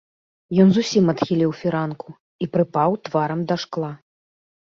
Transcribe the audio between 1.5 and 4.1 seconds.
фіранку і прыпаў тварам да шкла.